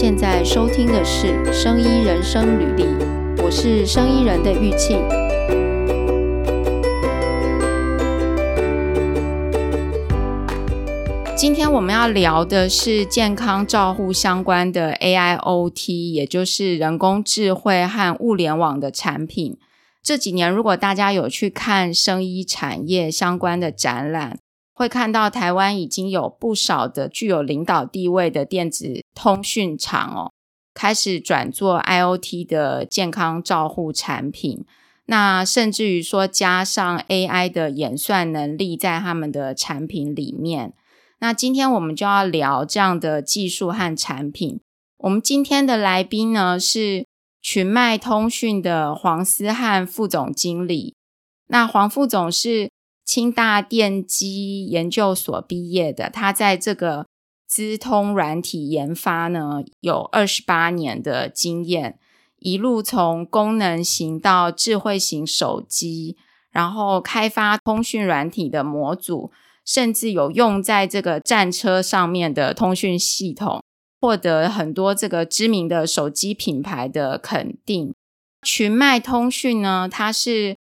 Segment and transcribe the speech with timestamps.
[0.00, 2.84] 现在收听的是《生医人生履历》，
[3.44, 4.98] 我是生医人的玉庆。
[11.36, 19.58] 今天我们要聊的是健康照护相关的 AIoT，也就是人工智慧和物联网的产品。
[20.02, 24.38] 这几年，如果大家有去看生医产业相关的展览，
[24.80, 30.32] 会看到台湾已经有不少的具有领导地位的电子通讯厂哦，
[30.72, 34.64] 开始转做 IoT 的健康照护产品。
[35.04, 40.72] 那甚至于说加上 AI 的演算能力在他们的产品里面。
[41.18, 44.62] 那今天我们就要聊这样的技术和产品。
[44.96, 47.04] 我们今天的来宾呢是
[47.42, 50.94] 群迈通讯的黄思翰副总经理。
[51.48, 52.70] 那黄副总是。
[53.10, 57.08] 清大电机研究所毕业的，他在这个
[57.44, 61.98] 资通软体研发呢有二十八年的经验，
[62.38, 66.16] 一路从功能型到智慧型手机，
[66.52, 69.32] 然后开发通讯软体的模组，
[69.64, 73.60] 甚至有用在这个战车上面的通讯系统，
[74.00, 77.92] 获得很多这个知名的手机品牌的肯定。
[78.46, 80.59] 群迈通讯呢，它是。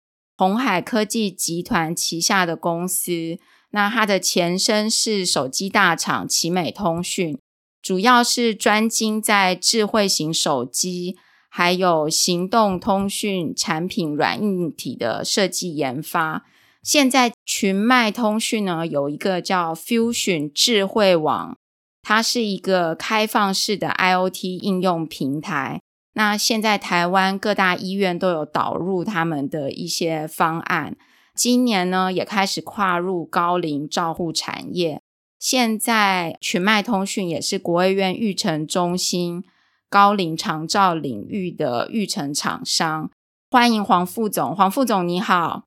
[0.42, 3.38] 鸿海科技集团旗下的公司，
[3.70, 7.38] 那它的前身是手机大厂奇美通讯，
[7.80, 11.16] 主要是专精在智慧型手机
[11.48, 16.44] 还有行动通讯产品软硬体的设计研发。
[16.81, 21.55] 现在群迈通讯呢，有一个叫 Fusion 智慧网，
[22.02, 25.80] 它是一个开放式的 IoT 应用平台。
[26.14, 30.98] 那现在台湾各大医院都有导入他们的一些方案，
[31.34, 35.02] 今年呢也开始跨入高龄照护产业。
[35.39, 39.44] 现在群迈通讯也是国卫院育成中心
[39.89, 43.09] 高龄长照领域的育成厂商。
[43.50, 45.64] 欢迎黄副总，黄副总你好。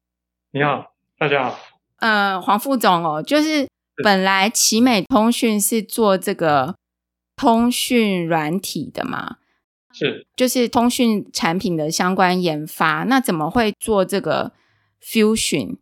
[0.52, 1.58] 你好，大家好。
[2.00, 3.66] 呃，黄副总哦，就是
[4.04, 6.76] 本来奇美通讯是做这个
[7.34, 9.38] 通讯软体的嘛？
[9.94, 14.52] 是，就是通讯产品的相关研发，那怎么会做这个
[15.00, 15.76] Fusion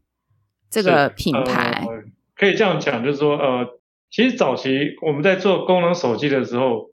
[0.71, 1.87] 这个品牌？
[1.89, 2.05] 呃，
[2.37, 3.67] 可以这样讲，就是说，呃，
[4.11, 6.91] 其实早期我们在做功能手机的时候，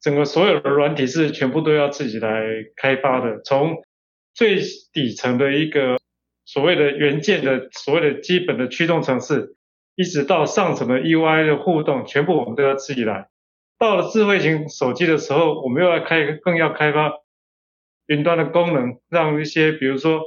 [0.00, 2.42] 整个所有的软体是全部都要自己来
[2.76, 3.82] 开发的，从
[4.32, 4.60] 最
[4.92, 5.98] 底层的一个
[6.44, 9.56] 所谓的元件的所谓的基本的驱动程式，
[9.96, 13.28] 一直到上层的 UI 的互动，全部我们都要自己来。
[13.80, 17.14] 到了智慧型手机的时候，我们又要开，更要开发
[18.06, 20.20] 云端的功能，让一些比如说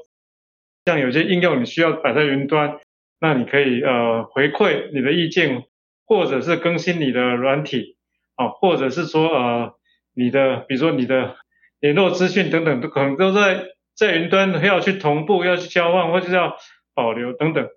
[0.85, 2.79] 像有些应用你需要摆在云端，
[3.19, 5.65] 那你可以呃回馈你的意见，
[6.07, 7.95] 或者是更新你的软体
[8.33, 9.75] 啊，或者是说呃
[10.15, 11.35] 你的比如说你的
[11.79, 16.57] 联络资讯等等，都可能都在在云端要去同步，要去交换，或者要
[16.95, 17.67] 保留等等。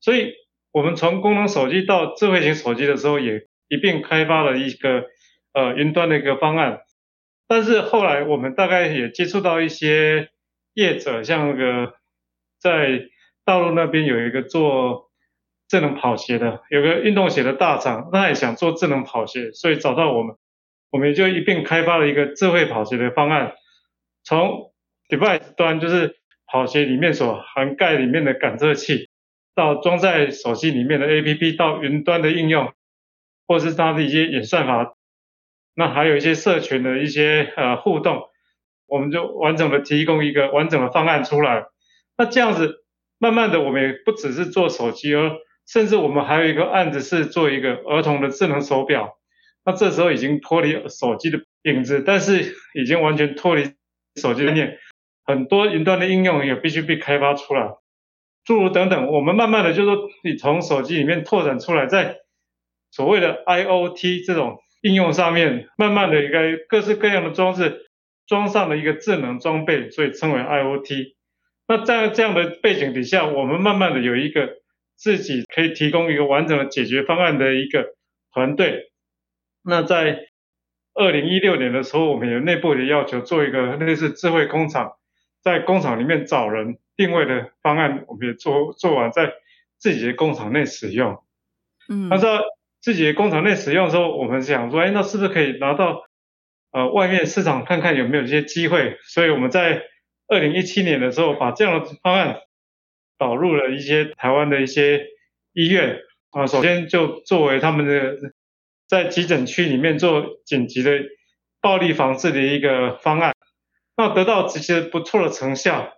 [0.00, 0.32] 所以
[0.72, 5.04] 我们从功能手机到智慧型手机的时候，也一并开发了一个。
[5.56, 6.82] 呃，云端的一个方案，
[7.48, 10.28] 但是后来我们大概也接触到一些
[10.74, 11.94] 业者，像那个
[12.60, 13.08] 在
[13.42, 15.10] 大陆那边有一个做
[15.66, 20.36] 智能跑鞋的，有个运动鞋的大厂，他也想做智能跑鞋，所以找到我们，
[20.90, 23.54] 我们就一并开发了一个智慧跑鞋的方案，
[24.24, 24.74] 从
[25.08, 29.08] device 端就是跑鞋里面所涵盖里面的感测器，
[29.54, 32.74] 到装在手机里面的 APP，到云端的应用，
[33.46, 34.92] 或是它的一些演算法。
[35.78, 38.22] 那还有一些社群的一些呃互动，
[38.86, 41.66] 我们就完整的提供一个完整的方案出来。
[42.16, 42.82] 那这样子，
[43.18, 45.32] 慢慢的我们也不只是做手机，而
[45.68, 49.18] 甚至我们还有一个案子是做一个儿童的智能手表。
[49.66, 53.74] 那这时候已经脱离手机的影子，但是已经完全脱离
[54.18, 54.78] 手机的概念，
[55.26, 57.74] 很多云端的应用也必须被开发出来。
[58.46, 62.16] 诸如等等，我们慢慢的就说，你从手机里面拓展出来，在
[62.90, 64.56] 所谓的 IoT 这种。
[64.82, 67.90] 应用上面，慢慢的一个各式各样的装置
[68.26, 71.14] 装上了一个智能装备，所以称为 IoT。
[71.66, 74.58] 那在这样的背景底下，我们慢慢的有一个
[74.94, 77.94] 自己可以提供一个完整的解决方案的一个
[78.32, 78.92] 团队。
[79.64, 80.28] 那在
[80.94, 84.92] 二零一六年的时候，我们有内部的要求，做一个类似智慧工厂，
[85.42, 89.32] 在工厂里面找人定位的方案，我们也做做完，在
[89.78, 91.18] 自己的工厂内使用。
[91.88, 92.40] 嗯，他说。
[92.86, 96.04] 自己的工厂内使用的时候，我们想说，哎，那是不是可以拿到
[96.70, 98.96] 呃外面市场看看有没有一些机会？
[99.02, 99.82] 所以我们在
[100.28, 102.36] 二零一七年的时候，把这样的方案
[103.18, 105.04] 导入了一些台湾的一些
[105.52, 105.98] 医院
[106.30, 106.46] 啊。
[106.46, 108.14] 首先就作为他们的
[108.86, 110.92] 在急诊区里面做紧急的
[111.60, 113.34] 暴力防治的一个方案，
[113.96, 115.92] 那得到这些不错的成效。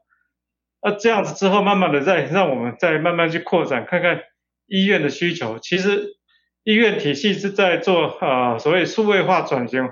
[0.81, 4.23] 那这样子之后，慢慢的再让我们再慢慢去扩展，看看
[4.65, 5.59] 医院的需求。
[5.59, 6.15] 其实
[6.69, 9.89] 医院体系是在做啊、呃、所谓数位化转型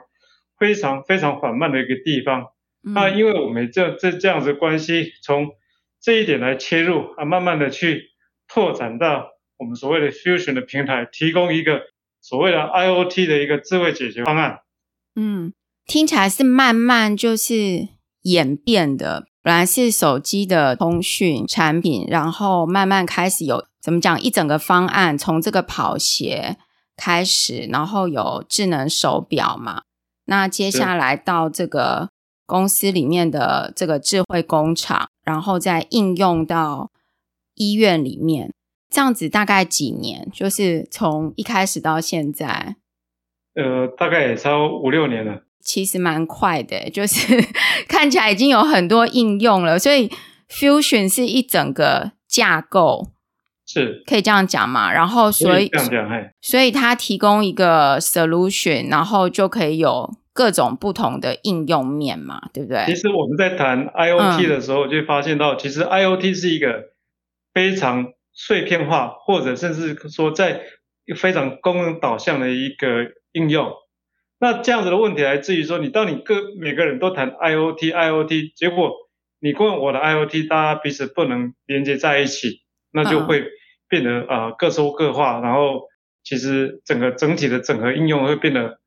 [0.58, 2.49] 非常非常缓慢的一个地方。
[2.84, 5.49] 嗯、那因为我们这这这样子的关系，从
[6.02, 8.11] 这一点来切入啊，慢慢的去
[8.46, 11.81] 拓展到我们所谓的 Fusion 的平台，提供一个
[12.20, 14.58] 所谓的 IoT 的一个智慧解决方案。
[15.14, 15.55] 嗯，
[15.87, 17.88] 听起来是慢慢就是
[18.25, 26.58] 演变的，本来是手机的通讯产品，然后慢慢开始有怎么讲一整个方案，从这个跑鞋
[26.97, 29.83] 开始，然后有智能手表嘛，
[30.25, 32.09] 那接下来到这个。
[32.49, 36.93] 公司里面的这个智慧工厂，然后再应用到
[37.57, 38.53] 医院里面，
[38.89, 40.31] 这样子大概几年？
[40.33, 42.77] 就是从一开始到现在，
[43.57, 45.43] 呃，大概也超五六年了。
[45.61, 47.45] 其实蛮快的，就是
[47.89, 49.77] 看起来已经有很多应用了。
[49.77, 50.09] 所以
[50.49, 53.09] Fusion 是一整个架构，
[53.67, 54.93] 是可以这样讲嘛？
[54.93, 60.17] 然后所以这样讲，嘿，所以它提供一个 solution，然后就可以有。
[60.37, 62.85] 各种不同的应用面嘛，对不对？
[62.85, 66.91] 其实我们在谈 IoT 的时候，就发现到，其实 IoT 是一个
[67.55, 70.61] 非常碎片化，或者甚至说在
[71.17, 73.73] 非常功能导向的一个应用。
[74.39, 78.93] 那这样子的问题来自于说，你当你各每个人都谈 IoT，IoT，结果
[79.41, 82.61] 你跟我的 IoT，大家彼此不能连接在一起，
[82.93, 83.43] 那就会
[83.88, 85.88] 变得啊、呃、各说各话，然后
[86.23, 88.79] 其实整个整体的整合应用会变得。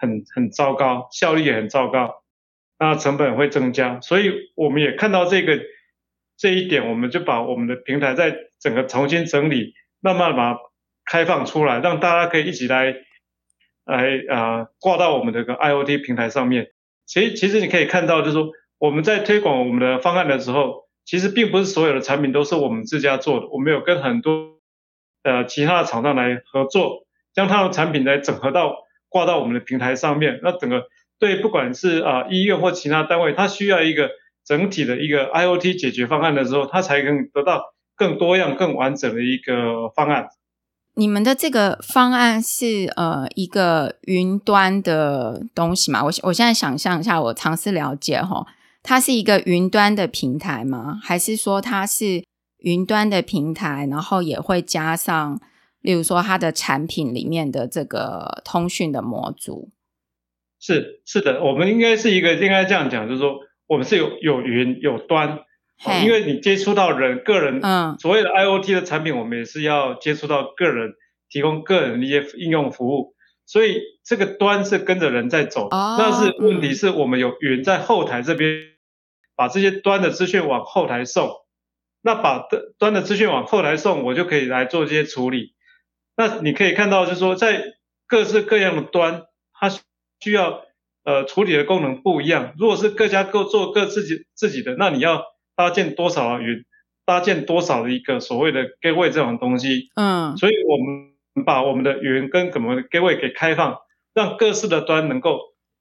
[0.00, 2.22] 很很糟糕，效率也很糟糕，
[2.78, 5.58] 那成本会增加，所以我们也看到这个
[6.36, 10.60] 这一点，我们就把我们的平台在整个重新整理，慢慢把它
[11.04, 12.94] 开放出来，让大家可以一起来
[13.86, 16.68] 来啊、呃、挂到我们这个 IoT 平台上面。
[17.04, 24.58] 其实其实你可以看到，就是说我们在推广我们的方案的时候，其实并不是所有的产品都是我们自家做的，我们有跟很多
[25.22, 28.74] 呃其他的厂商来合作，将他的产品来整合到。
[29.10, 30.84] 挂到我们的平台上面，那整个
[31.18, 34.10] 对不管是啊、呃、医院或其他单位，它需要一个
[34.44, 37.62] 整体的一个 IoT 解决方案的时候，它才能得到
[37.96, 40.28] 更多样、更完整的一个方案。
[40.92, 46.04] 你们的这个方案是呃一个云端的东西嘛？
[46.04, 48.46] 我我现在想象一下，我尝试了解哈，
[48.82, 50.98] 它是一个云端的平台吗？
[51.02, 52.24] 还是说它是
[52.58, 55.40] 云端的平台，然后也会加上？
[55.80, 59.70] 例如说，它的产品里面的这个通讯的模组，
[60.58, 63.38] 是是的，我们应该是一个应该这样讲，就是说，
[63.68, 65.38] 我们是有有云有端
[65.80, 70.94] ，hey, 因为你接触到人个人，嗯，所谓的 IoT 的产品，我们也是要接触到个人，
[71.30, 73.14] 提供个人的一些应用服务，
[73.48, 78.60] 所以这个端是跟着人在走，哦，但是问题是我们有云在后台这边，
[79.34, 81.30] 把这些端的资讯往后台送，
[82.02, 82.46] 那把
[82.78, 85.54] 端的资讯往后台送，我就可以来做这些处理。
[86.14, 87.64] 那你可以看到，就是说，在
[88.06, 89.22] 各式各样的端，
[89.58, 90.64] 它需要
[91.04, 92.52] 呃处理的功能不一样。
[92.58, 95.22] 如果是各家各做各自己自己的，那你要
[95.56, 96.64] 搭建多少的云，
[97.06, 99.88] 搭建多少的一个所谓的 gateway 这种东西。
[99.94, 100.36] 嗯。
[100.36, 101.14] 所以我们
[101.44, 103.76] 把我们的云跟什么 gateway 给开放，
[104.14, 105.38] 让各式的端能够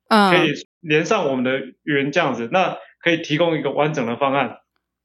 [0.09, 4.57] 可以连上我们的云这样子，那可以提供一个完整的方案。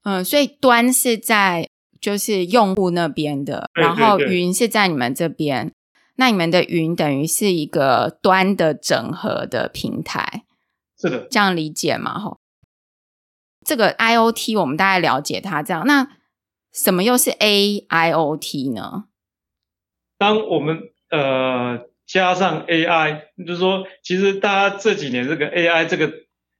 [0.03, 1.67] 嗯，所以端是在。
[2.01, 5.71] 就是用户那边的，然后云是在你们这边，
[6.17, 10.43] 那你们的云等于是一个端的整合的平台，
[10.99, 12.19] 是的，这样理解吗？
[12.19, 12.41] 吼，
[13.65, 16.09] 这个 IoT 我们大概了解它这样，那
[16.73, 19.05] 什么又是 AIoT 呢？
[20.23, 26.13] 当我们呃加上 AI，就是说，其实大家这几年这个 AI 这个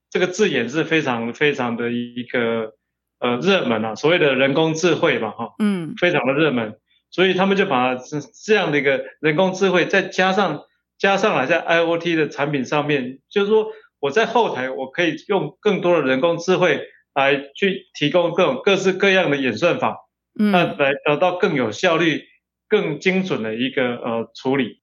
[0.10, 2.74] 这个字眼是非常非常的一个。
[3.20, 6.76] 呃，热门啊，所谓的人工智慧嘛，哈，嗯，非常的热门，
[7.10, 10.64] 所以他们就把这这样的一个人工智慧再加上
[10.98, 16.82] 加上来在 IoT 的产品上面，就是说我在后台我可以用更多的人工智慧
[17.14, 20.00] 来去提供各种各式各样的演算法，
[20.38, 22.26] 嗯，那来得到更有效率、
[22.74, 24.82] 更精准的一个呃处理。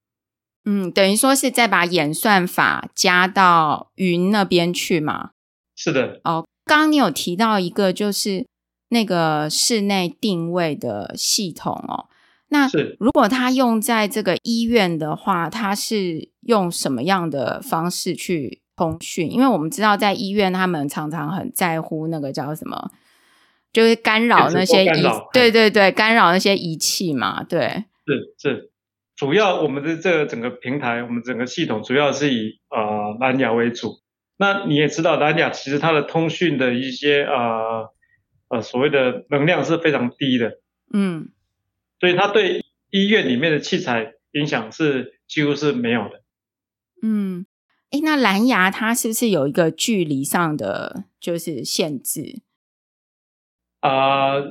[0.64, 5.30] 嗯，等于说是再把演算法加到云那边去嘛？
[5.74, 6.20] 是的。
[6.22, 6.46] 哦。
[6.64, 8.46] 刚刚你有提到一个，就是
[8.90, 12.06] 那个室内定位的系统哦。
[12.50, 12.68] 那
[13.00, 19.28] 如果它用在这个医院的话，它是用什么样的方式去通讯？
[19.28, 22.92] 因为我们知道，在医院他们常常很在乎那个叫什么，
[23.72, 27.42] 就是干扰那些仪，对对对，干扰那些仪器嘛。
[27.44, 28.70] 对，是是，
[29.16, 34.00] 主要我们的这个整个平台，我们整个系统主要是以呃蓝牙为主。
[34.36, 37.92] 那你也知道，蓝牙其实它的通讯的一些呃
[38.48, 40.58] 呃所谓的能量是非常低的，
[40.92, 41.28] 嗯，
[42.00, 46.22] 所以它对医院里面的器材影响是几乎是没有的。
[47.02, 47.46] 嗯，
[47.90, 52.40] 诶，那蓝牙它是不是有一个距离上的就是限制？
[53.80, 54.50] 啊、呃，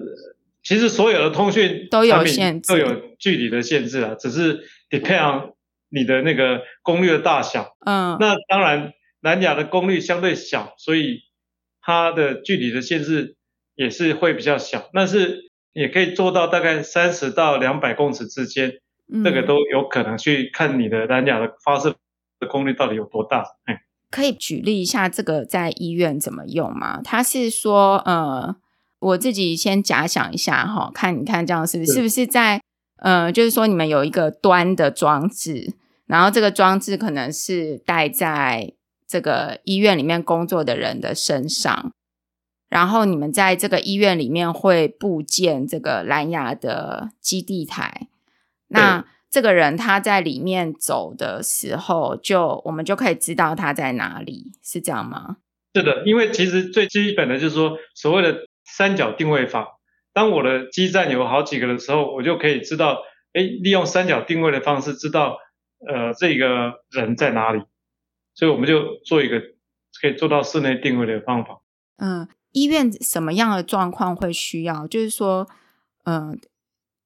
[0.63, 5.53] 其实所有的通讯都有限制，都有距离的限制啊，只是 depend on
[5.89, 7.77] 你的那个功率的大小。
[7.85, 8.93] 嗯，那当然。
[9.21, 11.23] 蓝牙的功率相对小，所以
[11.81, 13.35] 它的距离的限制
[13.75, 18.79] 也是会比较小，但是也可以做到大概三十到两百公尺之间，
[19.11, 21.97] 嗯，这个都有可能去看你的蓝牙的发射
[22.39, 23.43] 的功率到底有多大。
[24.09, 27.01] 可以举例一下这个在医院怎么用吗？
[27.03, 28.55] 他是说，呃，
[28.99, 32.61] 我自己先假想一下哈，看你看这样是不是是不是在
[32.97, 35.73] 呃，就是说你们有一个端的装置，
[36.05, 38.73] 然后这个装置可能是戴在。
[39.11, 41.91] 这个医院里面工作的人的身上，
[42.69, 48.07] 然后你们在这个医院里面会布建这个蓝牙的基地台。
[48.67, 55.37] 那这个人他在里面走的时候，就我们就可以知道他在哪里，是这样吗？
[55.73, 59.79] 是的，因为其实最基本的就是说，所谓的三角定位法。
[60.13, 63.01] 当我的基站有好几个的时候，我就可以知道，
[63.33, 65.37] 哎，利用三角定位的方式，知道
[65.87, 67.63] 呃这个人在哪里。
[68.33, 69.41] 所以我们就做一个
[70.01, 71.61] 可以做到室内定位的方法。
[71.97, 74.87] 嗯，医院什么样的状况会需要？
[74.87, 75.47] 就是说，
[76.05, 76.39] 嗯，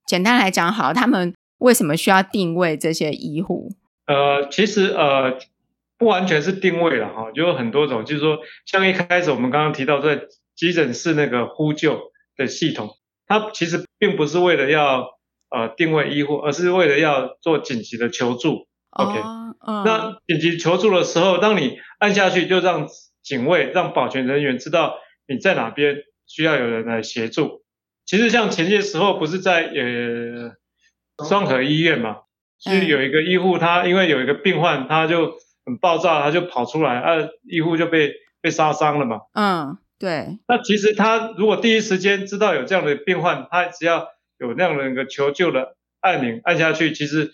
[0.05, 3.71] 简单来讲，好，他们为什么需要定位这些医护？
[4.05, 5.39] 呃，其实呃，
[5.97, 8.05] 不完全是定位了哈，就有很多种。
[8.05, 10.27] 就是说，像一开始我们刚刚提到在
[10.63, 11.99] 急诊室那个呼救
[12.37, 12.91] 的系统，
[13.27, 15.09] 它其实并不是为了要
[15.49, 18.69] 呃定位医护，而是为了要做紧急的求助。
[18.91, 19.19] OK，
[19.67, 22.87] 嗯，那紧急求助的时候，当你按下去，就让
[23.21, 24.95] 警卫、让保全人员知道
[25.27, 27.65] 你在哪边，需要有人来协助。
[28.05, 32.19] 其实像前些时候，不是在呃双和医院嘛，
[32.57, 35.33] 其实有一个医护，他因为有一个病患，他就
[35.65, 39.21] 很暴躁，他就跑出来，啊，医护就被被杀伤了嘛。
[39.33, 40.37] 嗯，对。
[40.47, 47.33] 那其实他如果第一时间知道有这样的病患，他只要有那样的一个求救的按钮按下去，其实。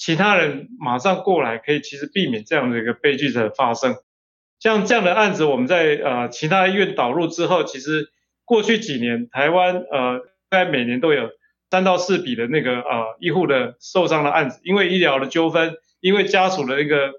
[0.00, 3.96] 其他人马上过来，可以其实避免这样的一个悲剧的发生。
[4.60, 8.08] 像这样的案子，我们在呃其他医院导入之后，其实
[8.44, 11.30] 过去几年台湾呃大概每年都有
[11.68, 17.14] 三到四笔的那个呃医护的受伤的案子，因为医疗的纠纷，因为家属的一个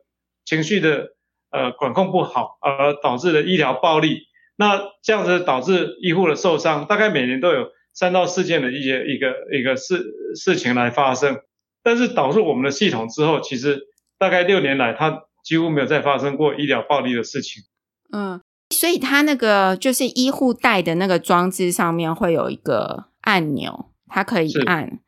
[0.46, 1.10] 情绪的
[1.52, 4.29] 呃管控不好而导致的医疗暴力。
[4.60, 10.04] 那这样子导致医护的受伤，大概每年都有三到四件的一些一个一个事
[10.36, 11.40] 事情来发生。
[11.82, 13.88] 但是导入我们的系统之后，其实
[14.18, 17.64] 大概六年来，它几乎没有再发生过医疗暴力的事情。
[18.12, 25.00] 嗯，所以它那个就是医护带的那个装置上面会有一个按钮，它可以按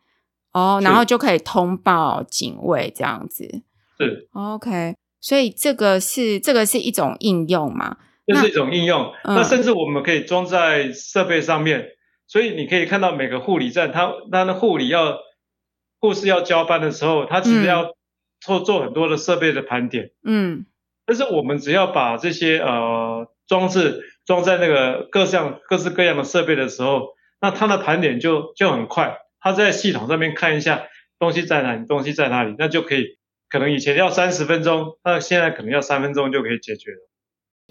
[0.53, 3.63] 哦，然后就可以通报警卫这样子。
[3.99, 7.97] 是 OK，所以这个是这个是一种应用嘛？
[8.33, 9.13] 这是一种应用。
[9.23, 11.89] 那，那甚至我们可以装在设备上面，嗯，
[12.27, 15.19] 所以你可以看到每个护理站，它它的护理要。
[16.03, 17.93] 护士要交班的时候，他其实要
[18.39, 20.09] 做做很多的设备的盘点。
[20.23, 20.65] 嗯，
[21.05, 27.09] 但是我们只要把这些呃装置装在那个各项各式各样的设备的时候，
[27.39, 29.19] 那它的盘点就就很快。
[29.39, 30.87] 他在系统上面看一下
[31.19, 33.19] 东西在哪里，东西在哪里，那就可以。
[33.47, 37.10] 可能以前要三十分钟，那现在可能要三分钟就可以解决了。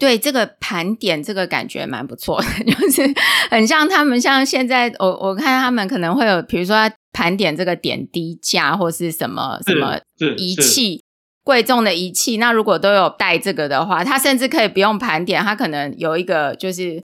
[0.01, 3.01] 对，这个盘点，这个感觉蛮不错的， 就是
[3.49, 6.91] 很像他们像现在我我看他们可能会有，比如说。
[7.13, 9.99] 盘点这个点滴架或是什么什么
[10.37, 11.03] 仪器，
[11.43, 12.37] 贵重的仪器。
[12.37, 17.03] 那如果都有带这个的话，他甚至可以不用盘点，他可能有一个就是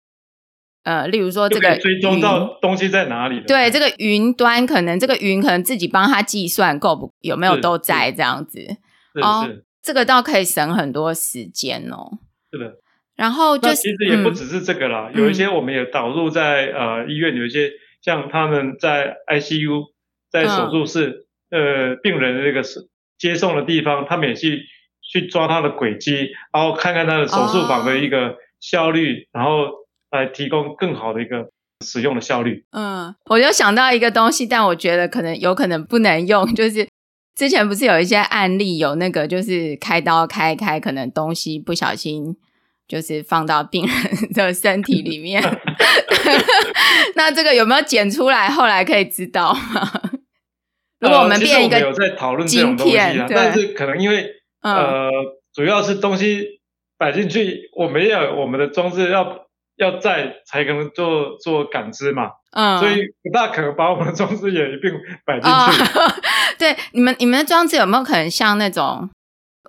[0.86, 3.44] 呃，例如说这个追踪到东西在哪里。
[3.46, 8.78] 对，这个云端可能这个云可能自己帮他计算够不有没有都在这样子。
[9.22, 9.46] 哦，
[9.84, 12.20] 这个倒可以省很多时间哦。
[12.54, 12.79] 是的。
[13.20, 17.70] 然后就其实也不只是这个啦，嗯、有一些我们也导入在呃医院有一些。
[18.02, 19.88] 像他们在 ICU，
[20.32, 24.62] 在手术室，嗯、呃，病人的那个是接送的地方，他们也去
[25.02, 29.66] 去抓他的轨迹，然后看看他的手术房的一个效率，哦、然后
[30.12, 31.50] 来提供更好的一个
[31.86, 32.64] 使用的效率。
[32.72, 36.88] 嗯，我就想到一个东西，但我觉得可能有可能不能用， 就是
[37.36, 42.38] 之前不是有一些案例，有那个就是开刀开开，可能东西不小心。
[42.90, 43.96] 就是放到病人
[44.34, 45.42] 的身体里面，
[47.14, 48.50] 那这个有没有剪出来？
[48.50, 49.92] 后来可以知道吗？
[51.00, 54.28] 如果我们变一个、呃、有在讨论这种东西啊，但是可能因为、
[54.64, 55.10] 嗯、呃，
[55.54, 56.60] 主要是东西
[56.98, 59.46] 摆进去，我们要有我们的装置要
[59.78, 62.32] 要在才可能做做感知嘛。
[62.52, 64.92] 嗯，所以不大可能把我们的装置也一并
[65.24, 66.00] 摆进去。
[66.00, 66.12] 哦、
[66.58, 69.08] 对，你们你们的装置有没有可能像那种？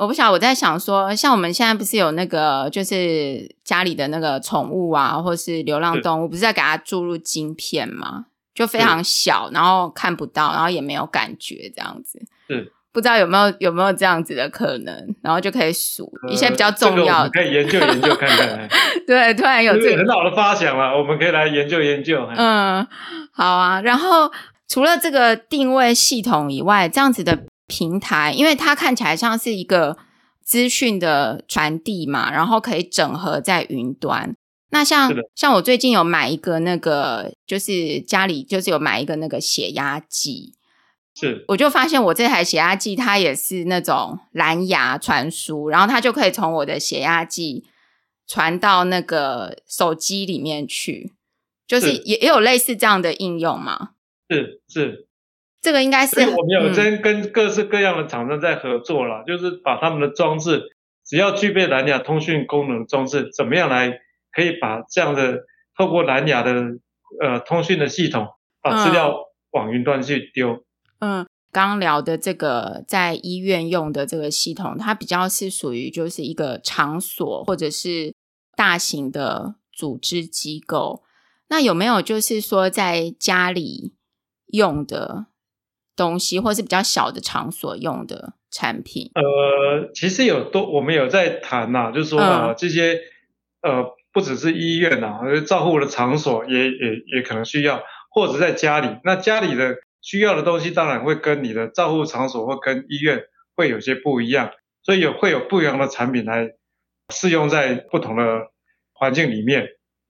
[0.00, 8.24] 我不晓得，我在想说，像我们现在不是有那个，就是家里的那个宠物啊，或是流浪动物，不是在给它注入晶片吗？
[8.54, 12.18] 就非常小，然后看不到，然后也没有感觉，这样子。
[12.48, 18.68] 是，不知道有没有有没有这样子的可能，然后就可以数一些比较重要的，可以研究研究看看。
[19.06, 22.26] 对，突然有这个很好的发想了，我们可以来研究研究。
[22.36, 22.86] 嗯，
[23.32, 23.82] 好啊。
[23.82, 24.32] 然后
[24.66, 27.40] 除了这个定位系统以外，这样子的。
[27.70, 29.96] 平台，因为它看起来像是一个
[30.42, 34.34] 资讯的传递嘛，然后可以整合在云端。
[34.72, 40.54] 那像像我最近有买一个那个，就是家里就是有买一个那个血压计，
[41.14, 47.64] 是，我就发现我这台血压计它也是那种蓝牙传输，然后它就可以从我的血压计
[48.26, 51.14] 传到那个手机里面去，
[51.66, 53.90] 就是也也有类似这样的应用吗？
[54.28, 55.08] 是是。
[55.62, 60.62] 这个应该是我们有真跟各式各样的厂商在合作了，嗯、就是把他们的装置，
[61.04, 64.00] 只要具备蓝牙通讯功能的装置，怎么样来
[64.32, 65.40] 可以把这样的
[65.76, 66.54] 透过蓝牙的
[67.20, 68.26] 呃通讯的系统，
[68.62, 69.14] 把资料
[69.50, 70.64] 往云端去丢。
[71.00, 78.14] 嗯，刚聊的这个在医院用的这个系统，它比较是属于就是一个场所或者是
[78.56, 81.02] 大型的组织机构。
[81.50, 83.92] 那有没有就是说在家里
[84.46, 85.26] 用的？
[86.00, 89.10] 东西，或是比较小的场所用的产品。
[89.14, 92.98] 呃，其实有都，我们有在谈呐、啊，就是说啊，嗯、这些
[93.60, 98.96] 呃，不只是医院呐、啊，照护的场所也也也可能需要，或者在家里。
[99.04, 104.52] 那家里的需要的东西，当然会跟你的照护场所或跟医院会有些不一样，
[104.82, 106.52] 所以有会有不一样的产品来
[107.12, 108.46] 适用在不同的
[108.94, 109.68] 环境里面。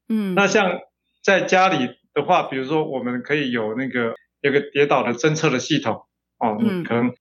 [0.08, 0.78] 嗯，那像
[1.20, 4.14] 在家里的话，比如说我们可以有那个。
[4.40, 6.06] 有个跌倒的侦测的系统
[6.38, 7.12] 哦，嗯，可能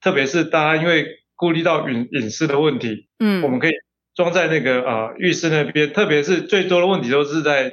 [0.00, 3.72] 特别是大家因为顾虑到隐隐私的问题，嗯，我们可以
[4.14, 7.72] 装在那个呃浴室那边，特别是最多的问题都是在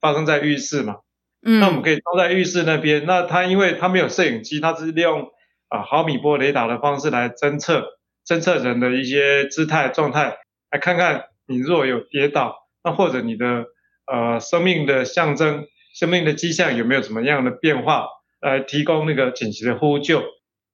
[0.00, 0.96] 发生在浴室嘛，
[1.44, 5.22] 嗯，那我们可以装在浴室那边，那它因为它没有摄影机，它是利用
[5.68, 7.84] 啊、呃、毫米波雷达的方式来侦测
[8.26, 10.36] 侦测人的一些姿态状态，
[10.70, 13.64] 来看看你若有跌倒，那或者你的
[14.06, 18.06] 呃生命的象征、生命的迹象有没有什么样的变化。
[18.40, 20.22] 来提供那个紧急的呼救。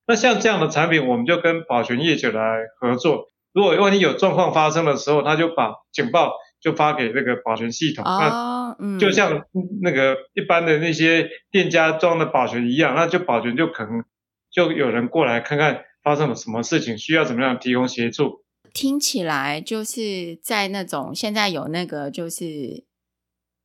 [0.07, 3.29] 那像这样的产品，我们就跟保全业者来合作。
[3.53, 8.05] 如果万一有状况发生的时候，他就把警报就发给那个保全系统。
[8.05, 8.94] 哦，嗯。
[8.94, 9.44] 那就像
[9.81, 14.05] 那个一般的那些店家装的保全一样，那就保全就可能
[14.50, 18.44] 就有人过来看看发生了什么事情，需要怎么样提供协助。
[18.74, 22.85] 听起来就是在那种现在有那个就是。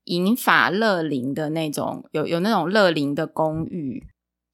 [0.09, 4.03] 银法乐林的那种，有有那种乐林的公寓，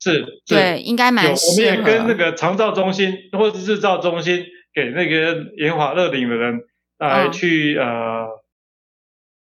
[0.02, 0.14] 是，
[0.46, 1.52] 是对，应该蛮适合。
[1.52, 6.60] 我们也跟那个长照中心或者日照中心，给那个银法乐林的人
[7.00, 8.28] 来去、哦、呃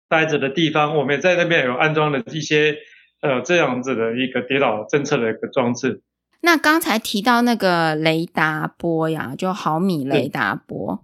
[0.09, 2.77] 待着的地方，我们也在那边有安装了一些
[3.23, 6.03] 呃这样子的一个跌倒政策的一个装置。
[6.43, 11.03] 那刚才提到那个雷达波呀，就毫米雷达波。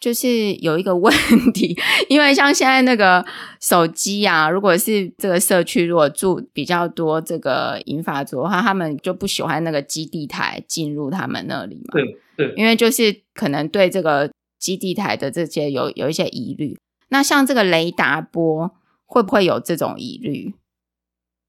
[0.00, 1.12] 就是有一个问
[1.52, 1.76] 题，
[2.08, 3.24] 因为像现在那个
[3.60, 11.92] 手机啊，如果是这个社区如果住比较多这个银发族的话，他们就不喜欢那个基地台进入他们那里嘛。
[11.92, 16.78] 对对，因为就是可能对这个基地台的这些有有一些疑虑。
[17.08, 18.70] 那像这个雷达波
[19.04, 20.54] 会不会有这种疑虑？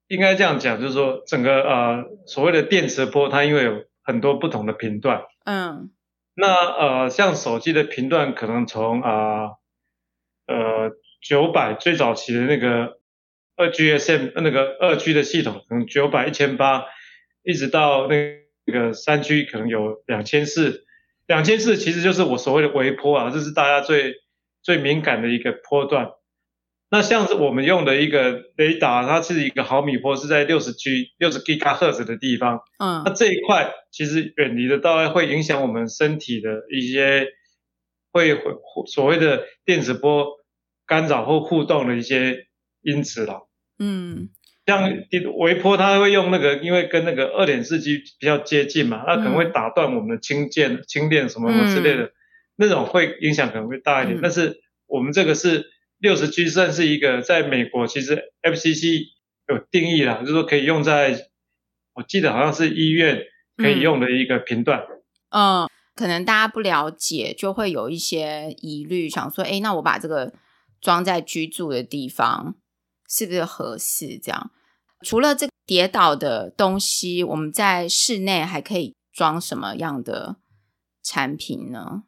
[0.08, 5.22] 应该这样讲，就是说整个呃所谓的电磁波，它因为有很多不同的频段。
[5.44, 5.92] 嗯。
[6.34, 9.50] 那呃，像手机的频段可能从啊
[10.48, 13.00] 呃九百最早期的那个
[13.58, 16.86] 二 GSM 那个二 G 的系统，可能九百一千八，
[17.44, 18.38] 一直到那
[18.72, 20.86] 个三 G 可能有两千四，
[21.28, 24.16] 两千四其实就是我所谓的微波啊，这是大家最
[24.62, 26.12] 最敏感的一个波段。
[26.92, 32.62] 那像是我们用的一个雷达，它是一个毫米波，是在六十 G 六十 GHz 的地方。
[32.80, 37.28] 嗯，那这一块其实远离的大概会影响我们身体的一些
[38.12, 38.42] 会会
[38.88, 40.30] 所谓的电磁波
[40.88, 42.48] 干扰或互动的一些
[42.82, 43.48] 因子了。
[43.78, 44.30] 嗯，
[44.66, 44.92] 像
[45.38, 52.10] 微波它会用那个，因为跟那个二点四 G 比较接近嘛，那可能会打断我们的轻键、轻电什么什么之类的，
[52.56, 54.18] 那种会影响可能会大一点。
[54.24, 55.68] 但是我们这个是。
[56.00, 59.04] 六十 G 算是一个，在美国其实 FCC
[59.48, 61.30] 有定义啦，就是说可以用在，
[61.94, 63.22] 我记得好像是医院
[63.58, 64.82] 可以用的一个频段。
[65.30, 70.34] 嗯，可能大家不了解，就会有一些疑虑，想说，哎，那我把这个
[70.80, 72.56] 装在居住的地方，
[73.08, 74.18] 是不是合适？
[74.18, 74.52] 这样，
[75.02, 80.38] 除了这个跌倒的东西，我们在室内还可以装什么样的
[81.04, 82.04] 产品呢？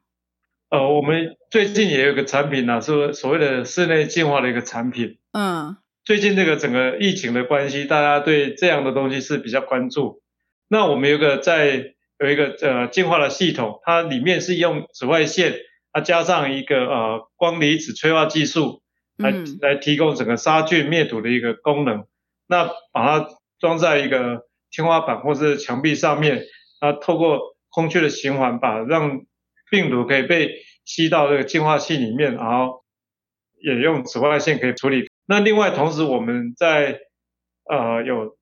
[0.71, 5.17] 呃，我们最近也有个产品呢、啊，是所谓的室内净化的一个产品。
[5.33, 10.23] 嗯，最近这个整个疫情的关系，大家对这样的东西是比较关注。
[10.69, 15.55] 那我们有个在有一个呃净化的系统，它里面是用紫外线，
[15.91, 18.81] 它加上一个呃光离子催化技术
[19.17, 22.05] 来、嗯、来提供整个杀菌灭毒的一个功能。
[22.47, 23.27] 那把它
[23.59, 26.45] 装在一个天花板或是墙壁上面，
[26.79, 29.23] 它透过空气的循环，把让
[29.71, 30.51] 病毒可以被
[30.83, 32.83] 吸到这个净化器里面，然后
[33.63, 35.09] 也用紫外线可以处理。
[35.25, 36.99] 那另外，同时我们在
[37.69, 38.37] 呃有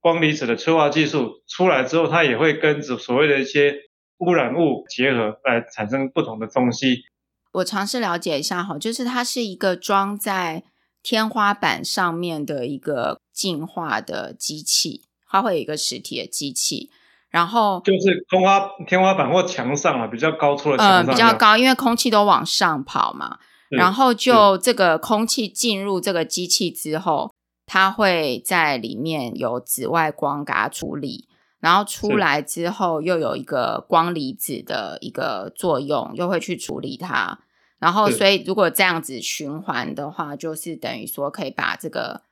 [0.00, 3.76] 光离子的催化技术出来之后，它也会跟所谓的一些
[4.18, 7.04] 污染物结合，来产生不同的东西。
[7.52, 10.64] 我尝试了解一下哈，就是它是一个装在
[11.02, 16.90] 天花板上面的一个净化的机器，它会有一个实体的机器。
[17.32, 23.38] 然后就是天花天花板或墙上啊，比较高处的墙上，嗯，比较高，因为空气都往上跑嘛。
[23.70, 27.32] 然后就这个空气进入这个机器之后，
[27.64, 31.26] 它会在里面有紫外光给它处理，
[31.58, 37.38] 然后出来之后又有一个光离子的一个作用，又会去处理它。
[37.78, 42.24] 然后所以如果这样子循环的话，就是等于说可以把这个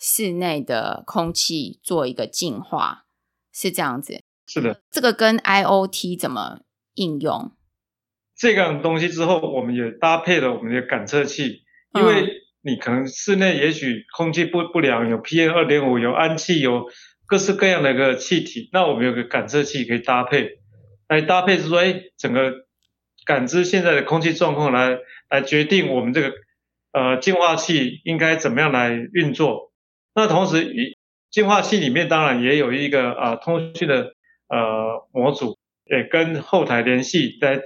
[0.00, 3.04] 室内的空气做一个净化，
[3.52, 4.20] 是这样子。
[4.48, 6.60] 是的，这个跟 IoT 怎么
[6.94, 7.52] 应用？
[8.34, 12.32] 这个东西之后，我们也搭配了我们的感测器，因为
[12.62, 16.86] 你可能室内也许空气不不良，有 PM 二点五，有氨气，有
[17.26, 20.60] 各式各样的一个气体，那我们有个感测器可以搭配，
[21.08, 22.54] 来搭配是说，哎，整个
[23.26, 26.32] 感知现在的空气状况来，来来决定我们这个
[26.92, 29.72] 呃净化器应该怎么样来运作。
[30.14, 30.74] 那同时，
[31.30, 34.14] 净化器里面当然也有一个啊、呃、通讯的。
[34.48, 37.60] 呃，模组也跟后台联系，来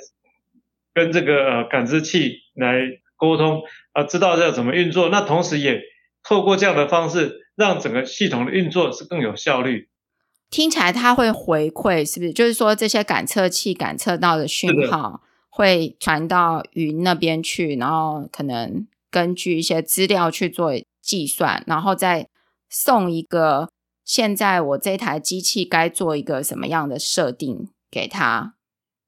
[0.92, 2.74] 跟这个呃感知器来
[3.16, 5.08] 沟通啊、呃，知道这要怎么运作。
[5.08, 5.80] 那同时也
[6.24, 9.88] 透过这样的方式，让整个系统的运作是更有效率。
[10.50, 12.32] 听起来它会回馈，是不是？
[12.32, 22.28] 就是说这些感测器感测到的讯号会传到云那边去，然后可能根据一些资料去做计算，然后再
[22.68, 23.68] 送一个。
[24.04, 28.54] 现在我这台机器该做一个什么样的设定给它？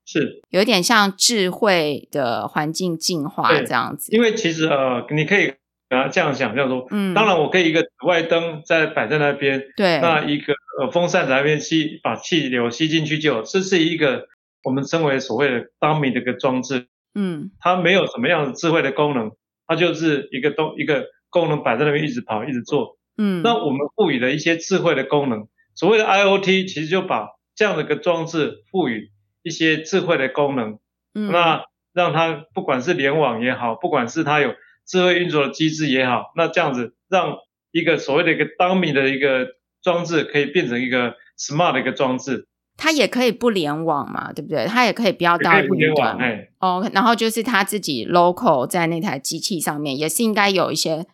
[0.07, 4.15] 是有点像智慧的环境进化这样子。
[4.15, 5.57] 因为其实呃，你可以给
[5.89, 14.27] 它这样想，叫做，嗯，当然我可以一个紫外灯在摆在那边，对，那一个呃风扇在那边吸，把气流吸进去就，这是一个
[14.63, 19.31] 我们称为所谓的 dummy 的一个装置，嗯，它没有什么样的智慧的功能，
[19.67, 22.99] 它就是一个东一个功能摆在那边一直跑一直做。
[23.17, 29.11] 嗯，那我们赋予了一些智慧的功能，所谓的 IoT 其实就把这样的一个装置赋予
[29.43, 30.79] 一些智慧的功能，
[31.15, 37.37] 嗯，那让它不管是联网也好，不管是它有智慧运作的机制也好，那这样子让
[37.71, 39.47] 一个所谓的一个 dummy 的一个
[39.81, 44.67] 装置可以变成一个 smart 的一个装置，它也可以不联网嘛，对不对？
[44.67, 46.19] 它也可以不要到云端，
[46.59, 51.07] 哦，oh, 然后就是它自己 local 在那台机器上面也是应该有一些。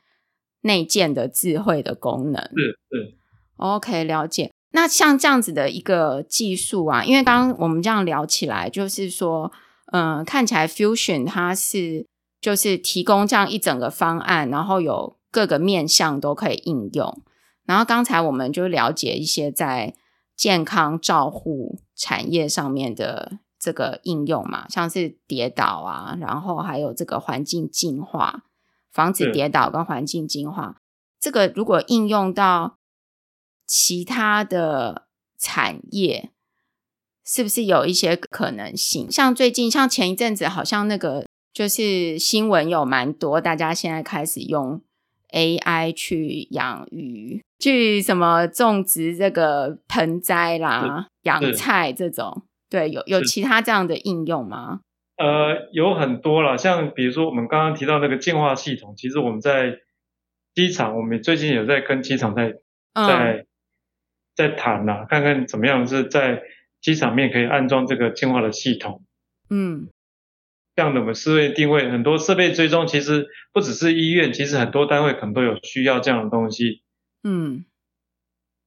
[0.63, 3.19] 内建的智慧的功能是是
[3.57, 4.51] ，OK，了解。
[4.73, 9.51] 那像这样子的一个技术啊，因为刚刚我们这样聊起来，就是说，
[9.93, 12.07] 嗯、呃，看起来 Fusion 它是
[12.41, 17.23] 就是提供这样一整个方案，然后有各个面向都可以应用。
[17.65, 19.95] 然后刚才我们就了解一些在
[20.37, 28.45] 健康照护产业上面的这个应用嘛，像是跌倒啊，然后还有这个环境净化。
[28.93, 30.77] 防止跌倒跟环境净化，
[31.19, 32.77] 这个如果应用到
[33.67, 35.07] 其他的
[35.39, 36.31] 产业，
[37.25, 39.11] 是不是有一些可能性？
[39.11, 44.83] 像最近，像前一阵子，好像那个就是新闻有蛮多，大家现在开始用
[45.33, 54.81] AI 去养鱼，去什么种植这个盆栽啦、养菜这种，对，有有其他这样的应用吗？
[55.21, 59.81] 呃，有很多了，像比如说我们刚刚提到那个净化系统，其实我们在
[60.55, 62.55] 机场，我们最近有在跟机场在
[62.95, 63.47] 在、嗯、
[64.35, 66.43] 在谈呐，看看怎么样是在
[66.81, 69.05] 机场面可以安装这个净化的系统。
[69.51, 69.91] 嗯，
[70.75, 76.83] 这样的我们设备定位很多设备追踪，其实不只是医院，其实很多单位可能都有需要这样的东西。
[77.23, 77.67] 嗯，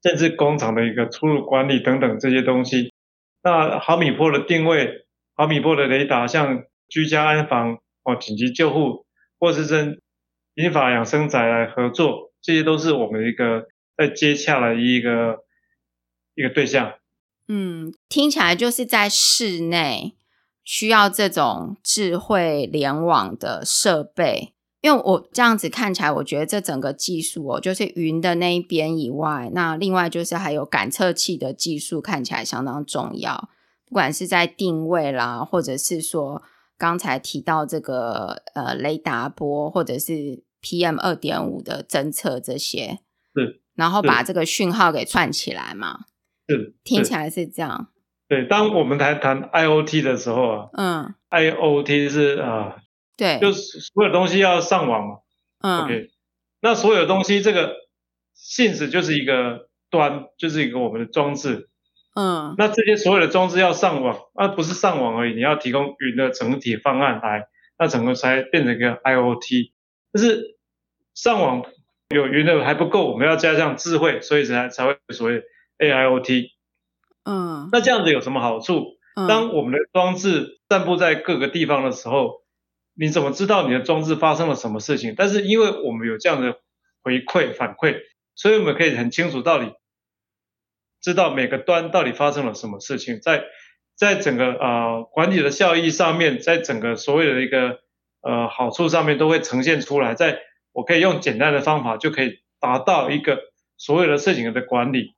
[0.03, 2.93] 甚至工厂的一个出入管理等等这些东西。
[3.41, 4.99] 那毫米波的定位。
[5.35, 9.05] 毫米波的雷达，像居家安防哦、紧急救护，
[9.39, 9.99] 或是跟
[10.55, 13.67] 英法养生宅来合作，这些都是我们一个
[13.97, 15.39] 在接洽的一个
[16.35, 16.93] 一个对象。
[17.47, 20.15] 嗯，听起来就是在室内
[20.63, 24.53] 需要这种智慧联网的设备。
[24.81, 33.49] 因为我这样子看起来，我觉得这整个技术哦，就是云的那一边以外，那另外就是还有感测器的技术，看起来相当重要。
[33.93, 36.41] 不管是在定位啦，或者是说
[36.79, 43.01] 刚才提到这个呃雷达波，或者是 PM 二点五的侦测这些，
[43.35, 46.05] 是，然后把这个讯号给串起来嘛，
[46.47, 47.89] 是，听起来是这样。
[48.27, 52.73] 对，当我们谈谈 IoT 的时候啊，嗯，IoT 是啊。
[52.75, 52.83] 呃
[53.15, 55.17] 对，就是所有东西要上网嘛。
[55.61, 56.09] 嗯，OK，
[56.61, 57.75] 那所有东西这个
[58.33, 61.69] 性质就是一个端，就是一个我们的装置。
[62.15, 67.47] 嗯，那这些所有的装置要上网，而、啊、不是上网而已，你要提供云的整体方案来，
[67.77, 69.71] 那整个才变成一个 IoT。
[70.13, 70.57] 就是
[71.13, 71.65] 上网
[72.09, 75.43] 有云的还不够，我们要加上智慧，所以才才会所谓
[75.79, 76.49] AIoT。
[77.25, 78.97] 嗯，那这样子有什么好处？
[79.15, 82.43] 嗯、当我们的装置散布在各个地方的时候。
[82.95, 85.15] 你怎么知道你的装置发生了什么事情？
[85.17, 86.59] 但是因为我们有这样的
[87.01, 87.95] 回馈反馈，
[88.35, 89.73] 所以我们可以很清楚到底
[91.03, 93.43] 知道每个端到底发生了什么事情，在
[93.95, 97.81] 在整个呃管理的效益上面，在整个所有的一个
[98.21, 100.15] 呃好处上面都会呈现出来。
[100.15, 100.39] 在
[100.71, 103.37] 我可以用简单的方法就可以达到一个
[103.77, 105.13] 所有的事情的管理。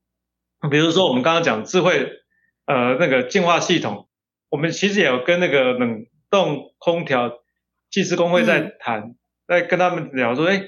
[0.69, 2.11] 比如说我们刚刚讲智慧
[2.65, 4.09] 呃那个净化系统，
[4.49, 7.39] 我们其实也有跟那个冷冻空调。
[7.91, 9.15] 技师工会在谈，嗯、
[9.47, 10.63] 在跟他们聊说，哎，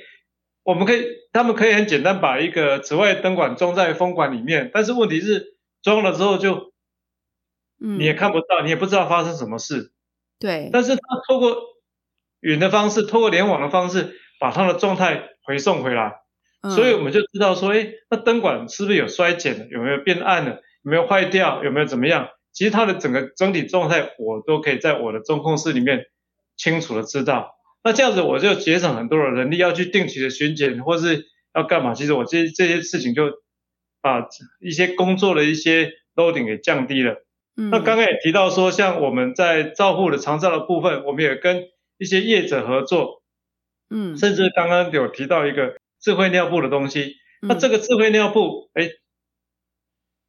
[0.68, 6.74] 我们可以，他们可以很简单把一个紫外灯管装在风管里面，但是问题是装了之后就，
[7.78, 9.94] 你也看不到，嗯、你也不知道发生什么事。
[10.40, 10.70] 对。
[10.74, 11.56] 但是他透过
[12.42, 16.16] 云的方式，透过联网的方式，把它的状态回送回来，
[16.62, 22.28] 嗯、所以我们就知道说，哎，那灯管是不是有衰减了，有没有变暗了，有没有坏掉，有没有怎么样？
[22.52, 26.08] 其实它的整个整体状态，我都可以在我的中控室里面。
[26.60, 27.57] 清楚的知道，
[27.88, 31.94] 那这样子我就节省很多的人力，要去定期的巡检或是要干嘛？
[31.94, 33.32] 其实我这这些事情就
[34.02, 34.28] 把
[34.60, 37.24] 一些工作的一些 loading 给降低了。
[37.56, 41.64] 嗯，那刚刚也提到说，像我们在照护的长照的部分，我们也跟
[41.98, 43.24] 一些业者合作。
[43.90, 48.90] 嗯，甚至刚刚有提到一个智慧尿布的东西，那这个智慧尿布，哎，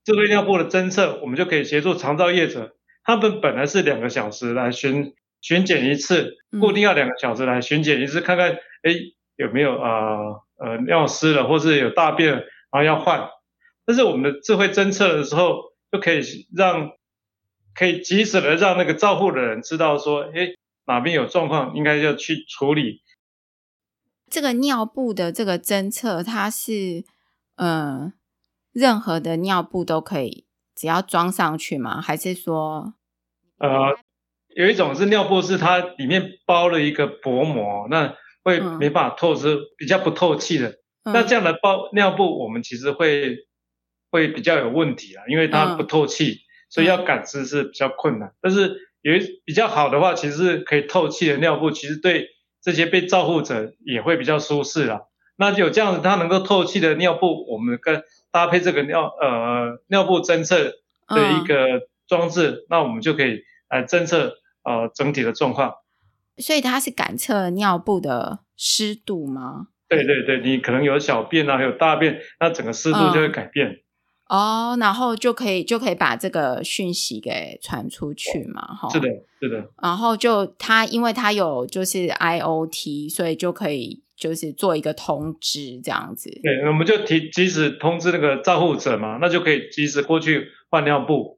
[0.04, 5.12] 智慧尿布的侦测，我们就可以协助长照业者，他们本来是两个小时来巡。
[5.40, 8.92] 巡检一次，固定要两个小时来巡检一次，嗯、看看哎
[9.36, 13.28] 有没有呃呃尿湿了，或是有大便，然后要换。
[13.86, 16.20] 但是我们的智慧侦测的时候，就可以
[16.54, 16.90] 让
[17.74, 20.54] 可以及时的让那个照护的人知道说，哎
[20.86, 23.02] 哪边有状况，应该要去处理。
[24.28, 27.04] 这个尿布的这个侦测，它是
[27.56, 28.12] 呃
[28.72, 32.00] 任何的尿布都可以，只要装上去吗？
[32.00, 32.94] 还是说
[33.58, 33.96] 呃？
[34.58, 40.70] 有一种是尿布，是它里面包了一个薄膜，那会没办法透支，嗯、比较不透气的。
[41.04, 43.46] 嗯、那这样的包尿布，我们其实会
[44.10, 48.30] 会比较有问题啊，因为它不透气，嗯、所以要感知是比较困难。
[48.30, 52.26] 嗯、但是有一比较好的话，其实是可以透气的尿布，其实对
[52.60, 55.02] 这些被照护者也会比较舒适啦。
[55.36, 60.64] 那就有这样子，它能够透气的尿布，我们跟搭配这个尿呃尿布侦测
[61.06, 64.34] 的一个装置，嗯、那我们就可以来侦测。
[64.68, 65.72] 呃，整体的状况，
[66.36, 69.68] 所以它是感测尿布的湿度吗？
[69.88, 73.68] 对对对，你可能有小便啊，还有大便，那整个湿度就会改变。
[74.30, 78.90] 嗯、哦，然后就可以就可以把这个讯息给传出去嘛，哈、哦。
[78.92, 79.08] 是的，
[79.40, 79.70] 是的。
[79.82, 86.28] 然后就它，因为它有就是 IoT，所以就可以就是做一个通知这样子。
[86.42, 91.37] 对，我们就提及时通知那个照护者嘛，那就可以及时过去换尿布。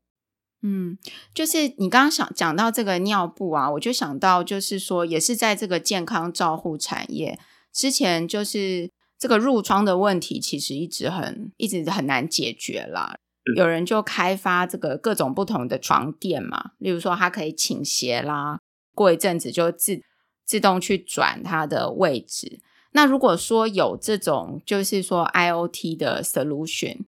[0.63, 0.99] 嗯，
[1.33, 7.39] 就是你刚刚想讲到这个尿布啊，我就想到就是说，也是在这个健康照护产业
[7.73, 13.17] 之前，就是这个褥疮的问题，其实一直很一直很难解决啦。
[13.57, 18.61] 有人就开发这个各种不同的床垫嘛，例如说它可以倾斜啦，
[18.95, 20.03] 过一阵子就自
[20.45, 22.61] 自动去转它的位置。
[22.93, 27.07] 那如果说有这种就是说 IoT 的 solution，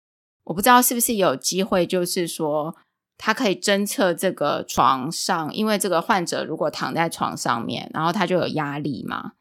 [0.44, 2.76] 我不知道是不是有机会，就是说。
[3.18, 9.32] 它可以侦测这个床上，因为这个患者如果躺在床上面，然后他就有压力嘛。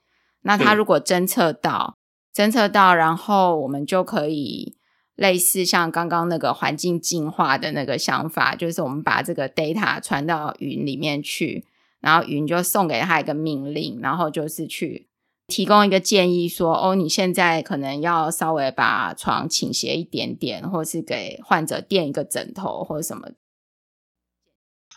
[0.43, 1.97] 那他如果侦测到，
[2.35, 4.77] 侦测到，然后我们就可以
[5.15, 11.67] 类似像刚刚那个环境进化的那个想法，就是我们把这个 data 传到云里面去，
[12.01, 15.09] 然后云就送给他一个命令，然后就是去
[15.49, 23.29] 提供一个建议说，说哦，你现在可能要稍微把床倾斜一点点，或是给患者垫一个枕头或者什么。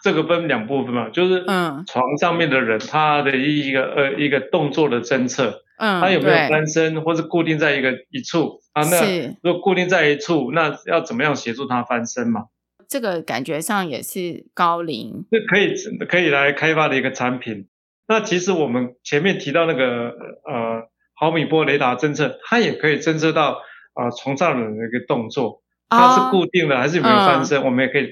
[0.04, 1.44] 这个分两部分嘛，就是
[1.88, 5.64] 床上面的人，嗯、他的一个呃一个动作的侦测。
[5.78, 8.84] 嗯，他有没有翻身，或是固定在一个一处啊？
[8.84, 12.48] 那如果固定在一处，那要怎么样协助他翻身嘛？
[12.90, 15.74] 这个感觉上也是高龄，这可以
[16.06, 17.68] 可以来开发的一个产品。
[18.10, 20.10] 那其实我们前面提到那个
[20.44, 23.62] 呃毫米波雷达侦测，它也可以侦测到
[23.94, 28.06] 啊、呃、床上人的一个动作，它是固定的、哦、还是有没有翻身，嗯、我们也可以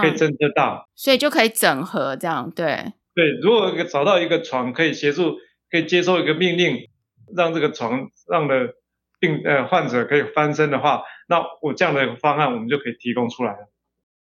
[0.00, 3.30] 可以侦测到，所以就可以整合这样对对。
[3.40, 5.36] 如果找到一个床可以协助，
[5.70, 6.88] 可以接受一个命令。
[7.36, 8.74] 让这个床让的
[9.20, 13.70] 病呃患者可以翻身的话，那我这样的方案我们就可以提供出来了。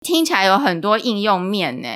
[0.00, 1.88] 听起来有很多应用面呢。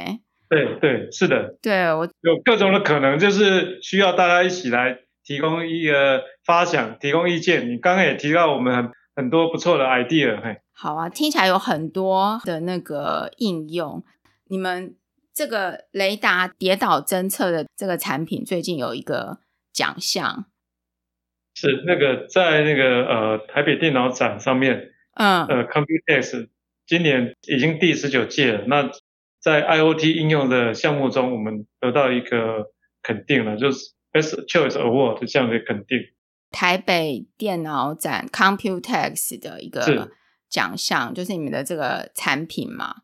[0.49, 1.57] 对对，是的。
[1.61, 7.69] 对我有各种的可能，就是需要大家一起来提供一个发想，提供意见。
[7.69, 10.61] 你刚刚也提到我们很很多不错的 idea，嘿。
[10.73, 14.03] 好啊，听起来有很多的那个应用。
[14.49, 14.97] 你们
[15.35, 19.39] 这个雷达跌倒侦测的这个产品最近有一个
[19.73, 20.47] 奖项。
[21.55, 26.49] 是那个在那个呃台北电脑展上面，嗯，呃，Computex
[26.87, 28.65] 今年已经第十九届了。
[28.67, 28.91] 那
[29.39, 32.73] 在 IoT 应用的项目中，我们得到一个
[33.03, 35.99] 肯定了，就是 Best Choice Award 这样的肯定。
[36.53, 40.11] 台北电脑展 Computex 的一个
[40.49, 42.97] 奖项，就是你们的这个产品嘛，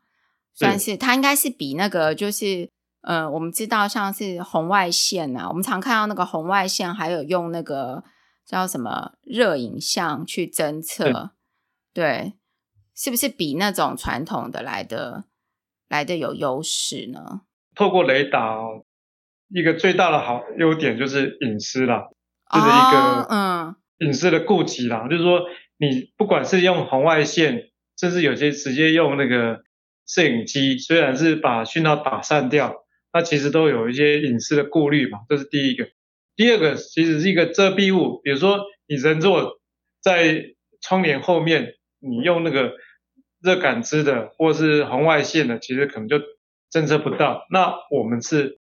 [0.53, 2.69] 算是它应该是比那个就是
[3.01, 8.03] 呃，我们知道像是红外线啊，我们常看到那个红外线，还有用那个。
[8.45, 11.33] 叫什么热影像去侦测，
[11.93, 12.33] 对，
[12.95, 15.25] 是不是比那种传统的来的
[15.87, 17.41] 来的有优势呢？
[17.75, 18.57] 透过雷达，
[19.49, 22.09] 一个最大的好优点就是隐私啦，
[22.53, 24.99] 就是一个嗯隐私的顾及啦。
[24.99, 25.41] 哦嗯、就是说，
[25.77, 29.61] 你不管是用红外线，甚至有些直接用那个
[30.07, 35.19] 摄影机，虽然是把讯号打散掉，那其实都有一些隐私的顾虑嘛。
[35.29, 35.87] 这是第一个。
[36.35, 39.59] 第二个其实是一个遮蔽物，比如说你人坐
[40.01, 40.45] 在
[40.81, 42.73] 窗帘后面，你用那个
[43.41, 46.17] 热感知的或是红外线的，其实可能就
[46.71, 47.45] 侦测不到。
[47.51, 48.59] 那我们是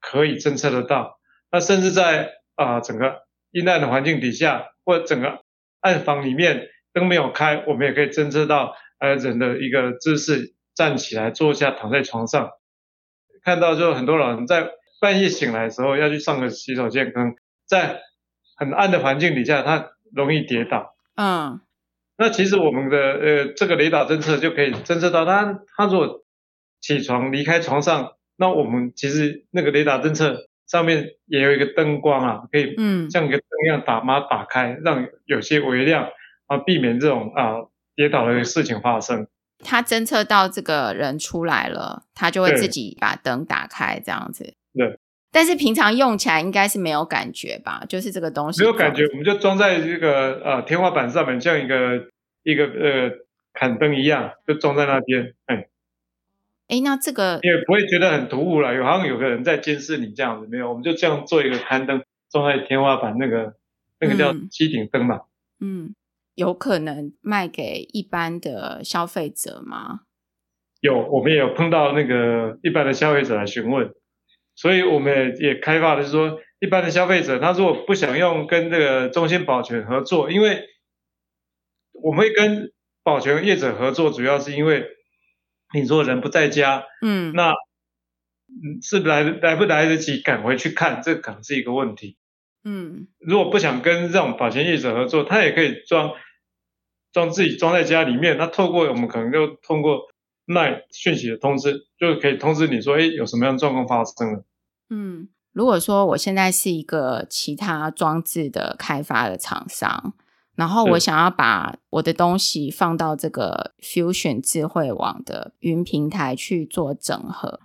[0.00, 1.20] 可以侦测得到。
[1.52, 5.42] 那甚至在啊、呃、整个阴暗的环境底下，或整个
[5.80, 12.50] 暗房里面灯没有开，我们也可以侦测到呃人的一个姿势，站起来、坐下、躺在床上，
[13.44, 14.70] 看到就很多老人在。
[15.02, 17.34] 半夜醒来的时候要去上个洗手间，可能
[17.66, 18.02] 在
[18.58, 20.94] 很暗的环境底下，他容易跌倒。
[21.16, 21.62] 嗯，
[22.18, 26.22] 那其实我们的呃这个雷达侦测就可以侦测到他，他如果
[26.82, 36.08] 起床离开床上，那我们其实那个雷达侦测上面也有一个灯光啊，可以嗯像一个灯一样打把它打开，让有些微亮
[36.46, 37.54] 啊，避免这种啊
[37.96, 39.26] 跌倒的事情发生。
[39.62, 44.54] 他侦测到这个人出来了，他就会自己把灯打开，这样子。
[44.72, 44.98] 对，
[45.32, 47.82] 但是平常用起来应该是没有感觉吧？
[47.88, 52.06] 就是这个东西没有感觉，我们就装在这个呃天花板上面，像一个
[52.42, 53.10] 一个呃
[53.52, 55.34] 砍灯一样，就装在那边。
[55.46, 55.66] 哎，
[56.70, 63.56] 哎，那这个也不会觉得很突兀了，有好像有个人在监视你这样子，没有，我们就这样做一个攀登，装在天花板那个
[63.98, 65.22] 那个叫机顶灯嘛。
[65.58, 65.94] 嗯，
[66.36, 70.02] 有可能卖给一般的消费者吗？
[70.80, 73.92] 有，我们也有碰到那个一般的消费者来询问。
[74.54, 80.68] 所以我们也也开发的是说，一般的消费者他如果不想用跟这个中心保全合作，因为
[81.92, 82.70] 我们会跟
[83.02, 84.86] 保全业者合作，主要是因为
[85.74, 87.54] 你说人不在家，嗯，那
[88.82, 92.16] 是来来不来得及赶回去看，这可能是一个问题。
[92.64, 96.12] 嗯，如果不想跟这种保险业者合作，他也可以装
[97.12, 100.02] 装自己装在家里面，那透过我们可能就通过
[100.46, 104.44] LINE 讯息的通知，就可以通知你说，哎，有什么样的状况发生了。
[104.90, 110.14] 嗯，如果说我现在是一个其他装置的开发的厂商，
[110.60, 117.60] 然后我想要把我的东西放到这个 Fusion 智慧网的云平台去做整合，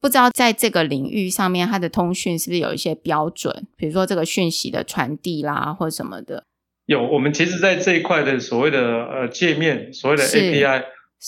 [0.00, 3.68] 不知道在这个领域上面，它的通讯是不是有一些标准？
[3.76, 6.44] 比如说这个讯息的传递啦，或什么的。
[6.86, 10.82] 有，我们其实在这一块的所谓的呃界面，所谓的 API，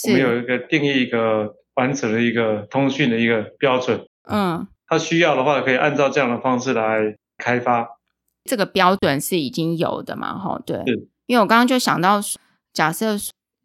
[0.08, 4.04] 我们有一个定义一个完整的一个通讯的一个标准。
[4.28, 4.66] 嗯。
[4.88, 7.95] 他需要的话，可以按照这样的方式来开发。
[8.46, 10.38] 这个标准是已经有的嘛？
[10.38, 10.80] 哈，对。
[11.26, 12.20] 因为我刚刚就想到，
[12.72, 13.16] 假设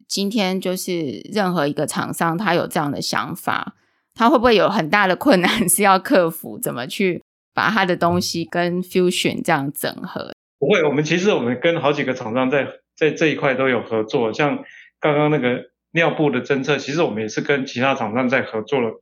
[0.08, 3.76] 今天就是任何一个厂商，他有这样的想法，
[4.14, 6.58] 他会不会有很大的困难 是要克服？
[6.58, 7.22] 怎么去
[7.54, 10.32] 把他的东西跟 Fusion 这样整合？
[10.58, 12.66] 不会，我们其实我们跟好几个厂商在
[12.96, 14.64] 在这一块都有合作，像
[14.98, 19.00] 刚刚那个尿布的侦测，其实我们也是跟其他厂商在合作了。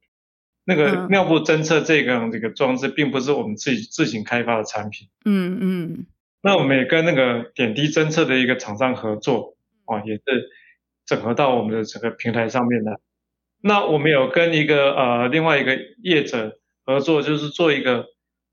[0.65, 5.09] 那个尿布侦测这个这个装置，并不是我们自己自行开发的产品。
[5.25, 6.07] 嗯嗯。
[6.43, 10.23] 那我们也跟那个点滴侦测的一个厂商合作，啊，也是
[11.05, 13.01] 整合到我们的整个平台上面的。
[13.63, 18.07] 那我们有跟一个呃另外一个业者合作，就是做一个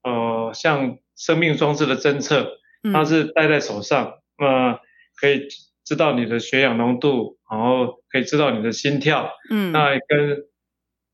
[0.03, 2.57] 呃像生命装置的侦测，
[2.91, 4.79] 它是戴在手上，那、
[5.15, 5.47] 可以
[5.85, 9.31] 知道你的血氧浓度，然后可以知道你的心跳。
[9.49, 9.71] 嗯。
[9.71, 10.43] 那跟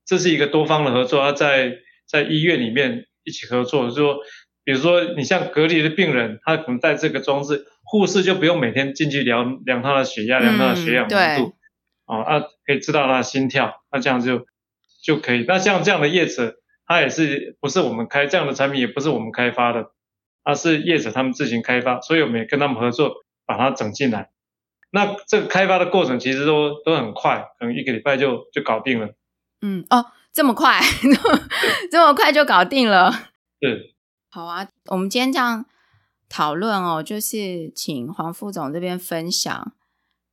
[0.05, 1.77] 这是一个多方的合作，他在
[2.07, 4.17] 在医院里面一起合作，就是说。
[4.65, 11.53] 比如说，你像隔离的病人，他可能带这个装置，护士就不用每天进去量量他的血压，量他的血氧浓度，
[12.05, 14.45] 啊、嗯，啊，可以知道他的心跳，那这样就
[15.03, 15.43] 就可以。
[15.45, 19.87] 那像这样的叶子，他也是不是我们开这样的产品，也不是我们开发的，
[20.45, 24.29] 而是业者他们自行开发，所以我们也跟他们合作，把它整进来。
[24.91, 29.09] 那这个开发的过程其实都都很快，可能一个礼拜就就搞定了。
[29.63, 30.81] 嗯，哦，这么快，
[31.89, 33.11] 这么快就搞定了。
[33.59, 33.95] 对。
[34.29, 35.63] 好啊，我们今天这样
[36.27, 39.71] 讨论哦，就是请黄副总这边分享，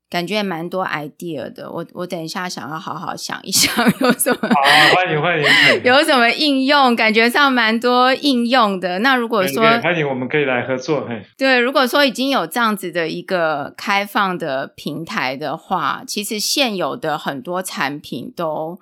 [0.09, 1.71] 感觉也蛮多 idea 的。
[1.71, 4.39] 我我等一下想要好好想一想，有什么？
[4.41, 5.45] 好啊，欢迎欢迎。
[5.85, 6.97] 有什么应用？
[6.97, 9.01] 感觉上蛮多应用的。
[9.01, 11.07] 那如果说欢迎，我们可以来合作。
[11.07, 18.81] 嘿，对，如果说已经有这样子的一个开放的平台的话，其实现有的很多产品都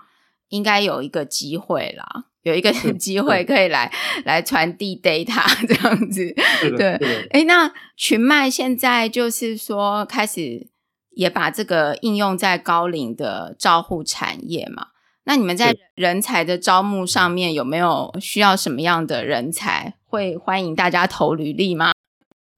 [0.48, 2.24] 应该有一个机会啦。
[2.42, 3.92] 有一个 机会可以来
[4.24, 6.34] 来传递 data 这样子，
[6.78, 10.68] 对，哎，那群迈现在就是说开始
[11.10, 14.86] 也把这个应用在高龄的照护产业嘛？
[15.24, 19.94] 那你们在人才的招募上面有没有需要什么样的人才？
[20.06, 21.92] 会欢迎大家投履历吗？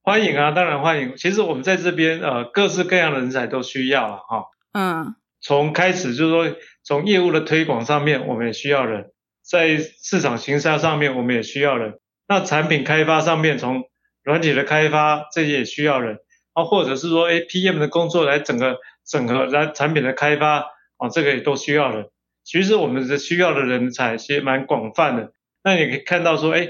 [0.03, 1.17] 欢迎啊，当然欢迎。
[1.17, 4.45] 其实我们在这边呃，各式各样的人才都需要了哈。
[4.73, 9.11] 嗯，从开始就是说，从业务的推广上面，我们也需要人。
[9.43, 11.99] 在市场行销上面，我们也需要人。
[12.29, 13.85] 那产品开发上面，从
[14.23, 16.19] 软体的开发这些也需要人
[16.53, 20.67] 啊，或者是说，哎，PM 的工作来整个整合来产品的开发
[20.97, 22.07] 啊，这个也都需要人。
[22.45, 25.33] 其实我们的需要的人才其实蛮广泛的。
[25.63, 26.69] 那你可以看到说，哎，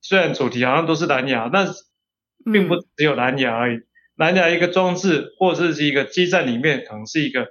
[0.00, 1.72] 虽然主题好像都是蓝牙，但是
[2.52, 3.80] 并不只有蓝牙而已。
[4.16, 7.48] 蓝牙一个装置或者是一个基站里面，可能是一个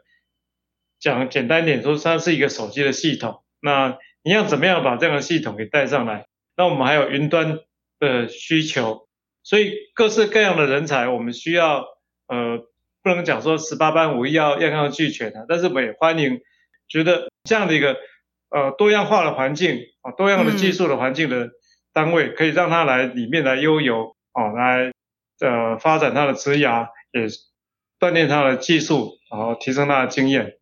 [1.00, 3.44] 讲简单点说，它是一个手机的系统。
[3.62, 6.28] 那你要怎么样把这样的系统给带上来？
[6.58, 7.60] 那我们还有云端
[8.00, 9.08] 的需求，
[9.44, 11.86] 所以各式各样的人才，我们需要
[12.28, 12.66] 呃，
[13.04, 16.40] 不能讲说十八般武艺要样样俱全的，但是我们也欢迎
[16.88, 17.98] 觉得这样的一个
[18.50, 21.50] 呃多样化的环境啊，多样的技术的环境的
[21.94, 24.92] 单位，可以让他来里面来悠游啊，来
[25.40, 27.28] 呃发展他的职涯，也
[28.00, 30.58] 锻炼他的技术，然后提升他的经验。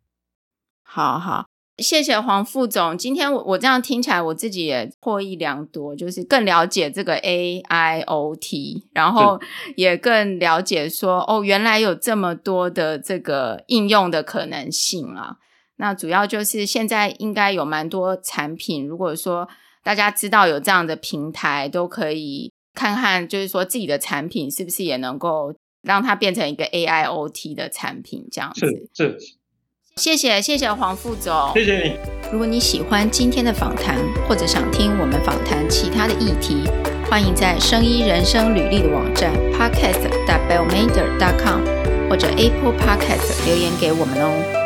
[0.94, 1.46] 好好。
[1.78, 9.40] 谢谢黄副总，今天我我这样听起来，我自己也获益良多，就是更了解这个 AIoT，然后
[9.74, 15.38] 也更了解说，哦，原来有这么多的这个应用的可能性啊。
[15.78, 19.48] 那主要就是现在应该有蛮多产品，如果说
[19.82, 28.88] 大家知道有这样的平台，都可以看看，就是说自己的产品是不是也能够让它变成一个 AIoT 的产品，这样子。
[28.94, 29.18] 是是。
[30.00, 31.96] 谢谢谢谢黄副总，谢谢你。
[32.32, 33.96] 如果你喜欢今天的访谈，
[34.28, 36.64] 或者想听我们访谈其他的议题，
[37.08, 40.02] 欢迎在声音人生履历的网站 podcast
[40.48, 41.62] bellmader com
[42.10, 44.63] 或者 Apple Podcast 留言给我们哦。